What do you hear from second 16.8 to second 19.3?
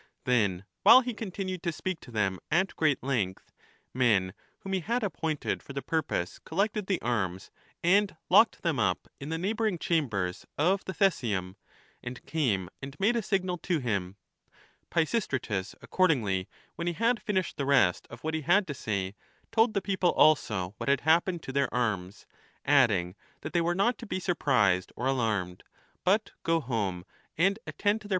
he had finished the rest of what he had to say,